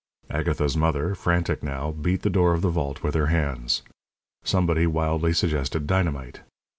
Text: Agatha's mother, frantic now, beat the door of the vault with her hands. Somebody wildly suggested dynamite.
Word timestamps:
Agatha's 0.31 0.75
mother, 0.75 1.13
frantic 1.13 1.61
now, 1.61 1.91
beat 1.91 2.23
the 2.23 2.29
door 2.31 2.55
of 2.55 2.63
the 2.63 2.71
vault 2.71 3.03
with 3.03 3.13
her 3.13 3.27
hands. 3.27 3.83
Somebody 4.43 4.87
wildly 4.87 5.31
suggested 5.31 5.85
dynamite. 5.85 6.41